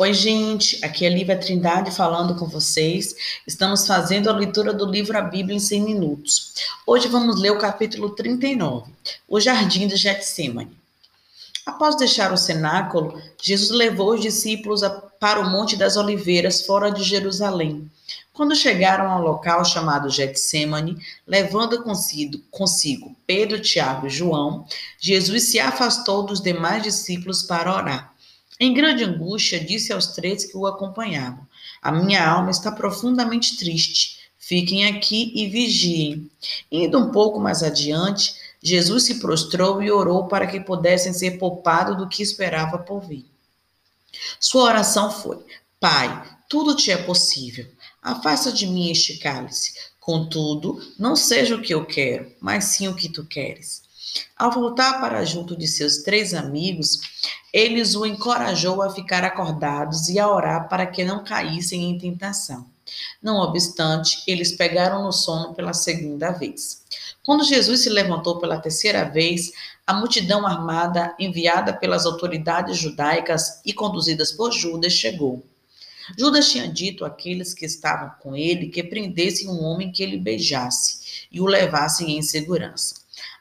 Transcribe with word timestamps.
Oi, 0.00 0.14
gente, 0.14 0.82
aqui 0.82 1.04
é 1.04 1.10
Lívia 1.10 1.36
Trindade 1.36 1.90
falando 1.90 2.34
com 2.34 2.46
vocês. 2.46 3.14
Estamos 3.46 3.86
fazendo 3.86 4.30
a 4.30 4.32
leitura 4.32 4.72
do 4.72 4.86
livro 4.86 5.18
A 5.18 5.20
Bíblia 5.20 5.54
em 5.54 5.60
100 5.60 5.82
minutos. 5.82 6.54
Hoje 6.86 7.06
vamos 7.06 7.38
ler 7.38 7.50
o 7.50 7.58
capítulo 7.58 8.08
39, 8.08 8.90
O 9.28 9.38
Jardim 9.38 9.86
de 9.86 9.96
Getsemane. 9.96 10.74
Após 11.66 11.98
deixar 11.98 12.32
o 12.32 12.38
cenáculo, 12.38 13.20
Jesus 13.42 13.68
levou 13.76 14.14
os 14.14 14.22
discípulos 14.22 14.80
para 15.20 15.38
o 15.38 15.50
Monte 15.50 15.76
das 15.76 15.98
Oliveiras, 15.98 16.64
fora 16.64 16.90
de 16.90 17.02
Jerusalém. 17.02 17.86
Quando 18.32 18.56
chegaram 18.56 19.10
ao 19.10 19.20
local 19.20 19.66
chamado 19.66 20.08
Getsemane, 20.08 20.96
levando 21.26 21.82
consigo, 21.82 22.38
consigo 22.50 23.14
Pedro, 23.26 23.60
Tiago 23.60 24.06
e 24.06 24.10
João, 24.10 24.66
Jesus 24.98 25.50
se 25.50 25.60
afastou 25.60 26.22
dos 26.22 26.40
demais 26.40 26.82
discípulos 26.82 27.42
para 27.42 27.76
orar. 27.76 28.10
Em 28.62 28.74
grande 28.74 29.02
angústia, 29.02 29.58
disse 29.58 29.90
aos 29.90 30.08
três 30.08 30.44
que 30.44 30.56
o 30.56 30.66
acompanhavam: 30.66 31.46
A 31.80 31.90
minha 31.90 32.22
alma 32.28 32.50
está 32.50 32.70
profundamente 32.70 33.56
triste. 33.56 34.20
Fiquem 34.38 34.84
aqui 34.84 35.32
e 35.34 35.48
vigiem. 35.48 36.30
Indo 36.70 36.98
um 36.98 37.10
pouco 37.10 37.40
mais 37.40 37.62
adiante, 37.62 38.34
Jesus 38.62 39.04
se 39.04 39.18
prostrou 39.18 39.82
e 39.82 39.90
orou 39.90 40.28
para 40.28 40.46
que 40.46 40.60
pudessem 40.60 41.14
ser 41.14 41.38
poupados 41.38 41.96
do 41.96 42.06
que 42.06 42.22
esperava 42.22 42.78
por 42.78 43.00
vir. 43.00 43.24
Sua 44.38 44.64
oração 44.64 45.10
foi: 45.10 45.38
Pai, 45.80 46.22
tudo 46.46 46.76
te 46.76 46.90
é 46.90 46.98
possível. 46.98 47.66
Afasta 48.02 48.52
de 48.52 48.66
mim 48.66 48.90
este 48.90 49.16
cálice. 49.16 49.72
Contudo, 49.98 50.82
não 50.98 51.16
seja 51.16 51.56
o 51.56 51.62
que 51.62 51.72
eu 51.72 51.86
quero, 51.86 52.30
mas 52.40 52.64
sim 52.64 52.88
o 52.88 52.94
que 52.94 53.08
tu 53.08 53.24
queres. 53.24 53.82
Ao 54.36 54.50
voltar 54.50 55.00
para 55.00 55.24
junto 55.24 55.56
de 55.56 55.68
seus 55.68 55.98
três 55.98 56.34
amigos, 56.34 57.00
eles 57.52 57.94
o 57.94 58.06
encorajou 58.06 58.82
a 58.82 58.90
ficar 58.90 59.24
acordados 59.24 60.08
e 60.08 60.18
a 60.18 60.28
orar 60.28 60.68
para 60.68 60.86
que 60.86 61.04
não 61.04 61.24
caíssem 61.24 61.90
em 61.90 61.98
tentação. 61.98 62.66
Não 63.22 63.36
obstante, 63.36 64.22
eles 64.26 64.52
pegaram 64.52 65.04
no 65.04 65.12
sono 65.12 65.54
pela 65.54 65.72
segunda 65.72 66.30
vez. 66.30 66.82
Quando 67.24 67.44
Jesus 67.44 67.82
se 67.82 67.88
levantou 67.88 68.38
pela 68.38 68.58
terceira 68.58 69.04
vez, 69.04 69.52
a 69.86 69.92
multidão 69.92 70.46
armada, 70.46 71.14
enviada 71.18 71.72
pelas 71.72 72.06
autoridades 72.06 72.78
judaicas 72.78 73.60
e 73.64 73.72
conduzidas 73.72 74.32
por 74.32 74.52
Judas, 74.52 74.92
chegou. 74.92 75.44
Judas 76.18 76.48
tinha 76.50 76.66
dito 76.66 77.04
àqueles 77.04 77.54
que 77.54 77.64
estavam 77.64 78.10
com 78.20 78.36
ele 78.36 78.68
que 78.68 78.82
prendessem 78.82 79.48
um 79.48 79.62
homem 79.62 79.92
que 79.92 80.02
ele 80.02 80.16
beijasse 80.16 81.26
e 81.30 81.40
o 81.40 81.46
levassem 81.46 82.16
em 82.16 82.22
segurança. 82.22 82.94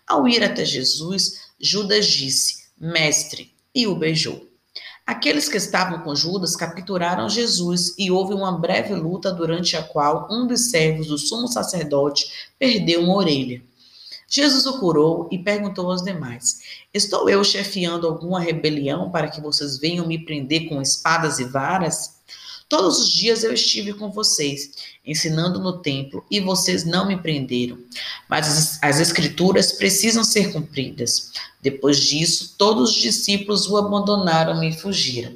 Ao 0.10 0.28
ir 0.28 0.44
até 0.44 0.66
Jesus, 0.66 1.42
Judas 1.60 2.08
disse: 2.08 2.64
Mestre, 2.76 3.54
e 3.76 3.86
o 3.86 3.96
beijou. 3.96 4.50
Aqueles 5.06 5.48
que 5.48 5.58
estavam 5.58 6.00
com 6.00 6.16
Judas 6.16 6.56
capturaram 6.56 7.30
Jesus 7.30 7.94
e 7.96 8.10
houve 8.10 8.34
uma 8.34 8.52
breve 8.52 8.96
luta 8.96 9.32
durante 9.32 9.78
a 9.78 9.84
qual 9.84 10.28
um 10.32 10.48
dos 10.48 10.72
servos 10.72 11.08
do 11.08 11.18
sumo 11.18 11.48
sacerdote 11.48 12.50
perdeu 12.58 13.04
uma 13.04 13.16
orelha. 13.16 13.62
Jesus 14.28 14.66
o 14.66 14.80
curou 14.80 15.28
e 15.32 15.38
perguntou 15.38 15.92
aos 15.92 16.04
demais: 16.04 16.60
Estou 16.92 17.30
eu 17.30 17.44
chefiando 17.44 18.08
alguma 18.08 18.40
rebelião 18.40 19.12
para 19.12 19.28
que 19.30 19.40
vocês 19.40 19.78
venham 19.78 20.08
me 20.08 20.26
prender 20.26 20.68
com 20.68 20.82
espadas 20.82 21.38
e 21.38 21.44
varas? 21.44 22.20
Todos 22.70 23.00
os 23.00 23.10
dias 23.10 23.44
eu 23.44 23.52
estive 23.52 23.94
com 23.94 24.12
vocês, 24.12 24.70
ensinando 25.04 25.60
no 25.60 25.80
templo, 25.80 26.24
e 26.30 26.40
vocês 26.40 26.86
não 26.86 27.08
me 27.08 27.18
prenderam. 27.18 27.80
Mas 28.30 28.80
as 28.80 29.00
escrituras 29.00 29.72
precisam 29.72 30.24
ser 30.24 30.54
cumpridas. 30.54 31.32
Depois 31.60 31.98
disso, 31.98 32.54
todos 32.60 32.92
os 32.92 32.96
discípulos 32.96 33.68
o 33.68 33.76
abandonaram 33.76 34.64
e 34.64 34.72
fugiram. 34.72 35.34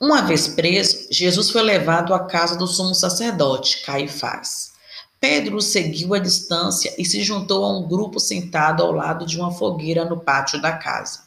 Uma 0.00 0.22
vez 0.22 0.48
preso, 0.48 1.06
Jesus 1.10 1.50
foi 1.50 1.60
levado 1.60 2.14
à 2.14 2.20
casa 2.20 2.56
do 2.56 2.66
sumo 2.66 2.94
sacerdote, 2.94 3.82
Caifás. 3.84 4.72
Pedro 5.20 5.58
o 5.58 5.62
seguiu 5.62 6.14
à 6.14 6.18
distância 6.18 6.94
e 6.98 7.04
se 7.04 7.22
juntou 7.22 7.62
a 7.62 7.78
um 7.78 7.86
grupo 7.86 8.18
sentado 8.18 8.82
ao 8.82 8.90
lado 8.90 9.26
de 9.26 9.38
uma 9.38 9.52
fogueira 9.52 10.06
no 10.06 10.18
pátio 10.18 10.60
da 10.62 10.72
casa. 10.72 11.24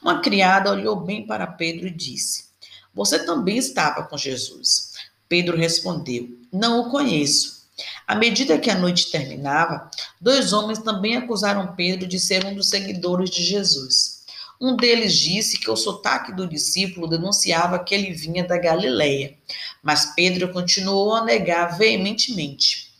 Uma 0.00 0.20
criada 0.20 0.70
olhou 0.70 0.96
bem 0.96 1.26
para 1.26 1.46
Pedro 1.46 1.88
e 1.88 1.90
disse: 1.90 2.51
você 2.94 3.24
também 3.24 3.56
estava 3.56 4.04
com 4.04 4.16
Jesus. 4.16 4.92
Pedro 5.28 5.56
respondeu: 5.56 6.28
Não 6.52 6.80
o 6.80 6.90
conheço. 6.90 7.62
À 8.06 8.14
medida 8.14 8.58
que 8.58 8.70
a 8.70 8.78
noite 8.78 9.10
terminava, 9.10 9.90
dois 10.20 10.52
homens 10.52 10.80
também 10.80 11.16
acusaram 11.16 11.74
Pedro 11.74 12.06
de 12.06 12.20
ser 12.20 12.44
um 12.44 12.54
dos 12.54 12.68
seguidores 12.68 13.30
de 13.30 13.42
Jesus. 13.42 14.22
Um 14.60 14.76
deles 14.76 15.14
disse 15.14 15.58
que 15.58 15.70
o 15.70 15.76
sotaque 15.76 16.32
do 16.32 16.46
discípulo 16.46 17.08
denunciava 17.08 17.82
que 17.82 17.94
ele 17.94 18.12
vinha 18.12 18.46
da 18.46 18.56
Galileia, 18.58 19.36
mas 19.82 20.14
Pedro 20.14 20.52
continuou 20.52 21.14
a 21.14 21.24
negar 21.24 21.76
veementemente. 21.76 22.92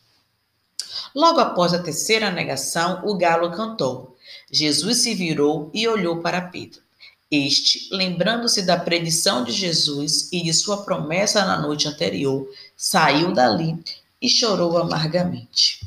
Logo 1.14 1.38
após 1.38 1.72
a 1.75 1.82
terceira 1.82 2.31
negação, 2.31 3.02
o 3.04 3.16
galo 3.16 3.52
cantou. 3.52 4.16
Jesus 4.50 4.98
se 4.98 5.14
virou 5.14 5.70
e 5.75 5.86
olhou 5.86 6.20
para 6.20 6.41
Pedro. 6.41 6.81
Este, 7.34 7.88
lembrando-se 7.91 8.60
da 8.60 8.76
predição 8.76 9.43
de 9.43 9.53
Jesus 9.53 10.31
e 10.31 10.43
de 10.43 10.53
sua 10.53 10.84
promessa 10.84 11.43
na 11.47 11.59
noite 11.59 11.88
anterior, 11.88 12.47
saiu 12.76 13.32
dali 13.32 13.82
e 14.20 14.28
chorou 14.28 14.76
amargamente. 14.76 15.81